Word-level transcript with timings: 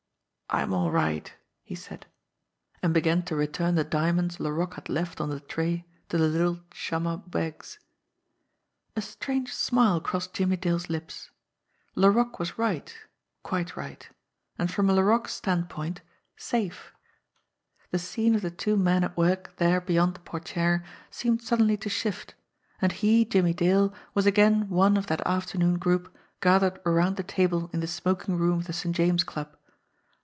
"I'm 0.53 0.73
all 0.73 0.91
right," 0.91 1.33
he 1.63 1.75
said 1.75 2.07
and 2.83 2.93
began 2.93 3.23
to 3.23 3.37
return 3.37 3.75
the 3.75 3.85
diamonds 3.85 4.37
Laroque 4.37 4.73
had 4.73 4.89
left 4.89 5.21
on 5.21 5.29
the 5.29 5.39
tray 5.39 5.85
to 6.09 6.17
the 6.17 6.27
little 6.27 6.59
chamois 6.71 7.15
bags. 7.15 7.79
A 8.97 9.01
strange 9.01 9.53
smile 9.53 10.01
crossed 10.01 10.33
Jimmie 10.33 10.57
Dale's 10.57 10.89
lips. 10.89 11.29
Laroque 11.95 12.37
was 12.37 12.57
right 12.57 12.93
quite 13.43 13.77
right. 13.77 14.09
And 14.57 14.69
from 14.69 14.91
Laroque's 14.91 15.31
standpoint 15.31 16.01
safe. 16.35 16.91
THE 17.91 17.97
GRAY 17.97 18.01
SEAL 18.01 18.23
29 18.31 18.31
The 18.33 18.33
scene 18.33 18.35
of 18.35 18.41
the 18.41 18.51
two 18.51 18.75
men 18.75 19.05
at 19.05 19.15
work 19.15 19.55
there 19.55 19.79
beyond 19.79 20.15
the 20.15 20.19
portiere 20.19 20.83
seemed 21.09 21.41
suddenly 21.41 21.77
to 21.77 21.87
shift, 21.87 22.35
and 22.81 22.91
he, 22.91 23.23
Jimmie 23.23 23.53
Dale, 23.53 23.93
was 24.13 24.25
again 24.25 24.67
one 24.67 24.97
of 24.97 25.07
that 25.07 25.25
afternoon 25.25 25.77
group 25.77 26.13
gathered 26.41 26.81
around 26.85 27.15
the 27.15 27.23
table 27.23 27.69
in 27.71 27.79
the 27.79 27.87
smoking 27.87 28.35
room 28.37 28.59
of 28.59 28.67
the 28.67 28.73
St. 28.73 28.93
James 28.93 29.23
Club. 29.23 29.55